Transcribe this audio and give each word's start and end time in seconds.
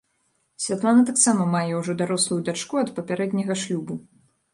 Святлана 0.63 1.03
таксама 1.09 1.43
мае 1.55 1.67
ўжо 1.79 1.95
дарослую 1.99 2.39
дачку 2.47 2.81
ад 2.83 2.89
папярэдняга 2.97 3.59
шлюбу. 3.65 3.99